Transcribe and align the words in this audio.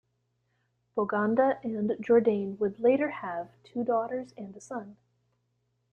Boganda 0.97 1.59
and 1.63 1.91
Jourdain 2.03 2.57
would 2.57 2.79
later 2.79 3.09
have 3.11 3.49
two 3.63 3.83
daughters 3.83 4.33
and 4.35 4.55
a 4.57 4.59
son. 4.59 4.97